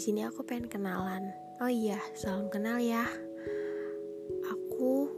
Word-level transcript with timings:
sini 0.00 0.24
aku 0.24 0.46
pengen 0.46 0.70
kenalan. 0.70 1.32
Oh 1.60 1.68
iya, 1.68 2.00
salam 2.16 2.48
kenal 2.48 2.80
ya. 2.80 3.04
Aku 4.48 5.10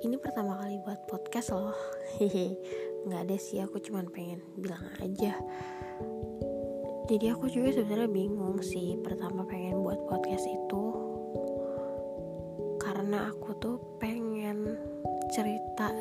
ini 0.00 0.16
pertama 0.16 0.60
kali 0.60 0.80
buat 0.80 1.04
podcast 1.08 1.52
loh. 1.52 1.76
Hehe. 2.16 2.56
Nggak 3.04 3.20
ada 3.28 3.36
sih, 3.36 3.60
aku 3.60 3.80
cuman 3.84 4.08
pengen 4.08 4.40
bilang 4.56 4.80
aja. 5.00 5.36
Jadi 7.04 7.26
aku 7.28 7.52
juga 7.52 7.76
sebenarnya 7.76 8.08
bingung 8.08 8.64
sih 8.64 8.96
pertama 9.04 9.44
pengen 9.44 9.84
buat 9.84 10.00
podcast 10.08 10.48
itu 10.48 10.84
karena 12.80 13.28
aku 13.28 13.52
tuh 13.60 13.76
pengen 14.00 14.72
cerita, 15.28 15.92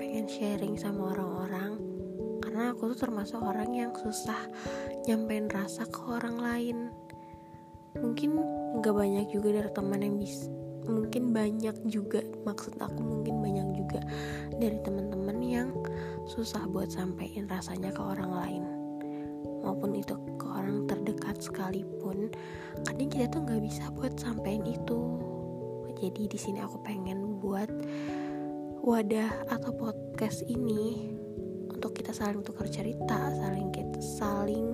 pengen 0.00 0.24
sharing 0.24 0.80
sama 0.80 1.12
orang-orang 1.12 1.76
karena 2.40 2.72
aku 2.72 2.96
tuh 2.96 3.06
termasuk 3.06 3.44
orang 3.44 3.76
yang 3.76 3.92
susah 3.92 4.48
nyampein 5.04 5.52
rasa 5.52 5.84
ke 5.84 6.00
orang 6.08 6.40
lain 6.40 6.78
mungkin 8.00 8.38
nggak 8.78 8.94
banyak 8.94 9.26
juga 9.32 9.48
dari 9.62 9.70
teman 9.74 10.00
yang 10.02 10.16
bisa 10.18 10.48
mungkin 10.88 11.36
banyak 11.36 11.76
juga 11.86 12.24
maksud 12.48 12.80
aku 12.80 13.00
mungkin 13.04 13.44
banyak 13.44 13.68
juga 13.76 14.00
dari 14.56 14.80
teman-teman 14.80 15.38
yang 15.44 15.68
susah 16.24 16.64
buat 16.72 16.88
sampein 16.88 17.44
rasanya 17.46 17.92
ke 17.92 18.00
orang 18.00 18.32
lain. 18.32 18.64
Maupun 19.60 19.92
itu 19.92 20.16
ke 20.40 20.46
orang 20.48 20.88
terdekat 20.88 21.44
sekalipun 21.44 22.32
kadang 22.88 23.10
kita 23.12 23.28
tuh 23.28 23.44
nggak 23.44 23.62
bisa 23.62 23.84
buat 23.92 24.16
sampein 24.16 24.64
itu. 24.64 25.20
Jadi 25.98 26.30
di 26.30 26.38
sini 26.40 26.64
aku 26.64 26.80
pengen 26.80 27.36
buat 27.42 27.68
wadah 28.80 29.50
atau 29.52 29.74
podcast 29.76 30.46
ini 30.48 31.12
untuk 31.68 31.92
kita 31.92 32.14
saling 32.14 32.40
tukar 32.40 32.70
cerita 32.70 33.34
saling 33.44 33.68
kita 33.74 34.00
saling 34.00 34.72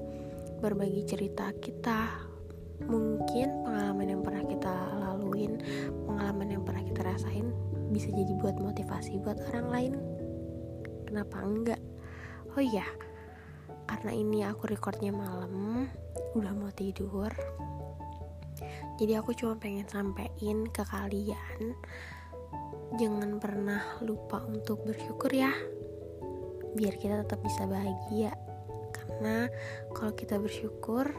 berbagi 0.60 1.02
cerita 1.08 1.50
kita 1.58 2.33
mungkin 2.82 3.62
pengalaman 3.62 4.06
yang 4.10 4.22
pernah 4.26 4.44
kita 4.44 4.74
laluin 4.98 5.62
pengalaman 6.10 6.48
yang 6.58 6.62
pernah 6.66 6.82
kita 6.82 7.00
rasain 7.06 7.54
bisa 7.94 8.10
jadi 8.10 8.34
buat 8.42 8.58
motivasi 8.58 9.22
buat 9.22 9.38
orang 9.54 9.66
lain. 9.70 9.92
Kenapa 11.06 11.36
enggak? 11.46 11.80
Oh 12.58 12.62
iya 12.62 12.86
karena 13.84 14.10
ini 14.16 14.42
aku 14.42 14.66
recordnya 14.66 15.12
malam 15.14 15.86
udah 16.34 16.52
mau 16.56 16.72
tidur. 16.74 17.30
Jadi 18.98 19.12
aku 19.18 19.34
cuma 19.34 19.58
pengen 19.58 19.86
sampein 19.90 20.66
ke 20.70 20.82
kalian 20.86 21.74
jangan 22.94 23.42
pernah 23.42 23.82
lupa 24.06 24.46
untuk 24.46 24.86
bersyukur 24.86 25.26
ya 25.34 25.50
biar 26.74 26.94
kita 26.98 27.22
tetap 27.22 27.42
bisa 27.42 27.66
bahagia. 27.66 28.34
Karena 28.94 29.46
kalau 29.94 30.14
kita 30.14 30.38
bersyukur 30.38 31.10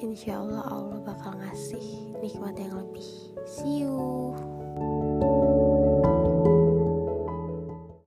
insya 0.00 0.40
Allah 0.40 0.64
Allah 0.72 0.98
bakal 1.04 1.36
ngasih 1.36 2.16
nikmat 2.24 2.56
yang 2.56 2.72
lebih. 2.80 3.36
See 3.44 3.84
you 3.84 4.49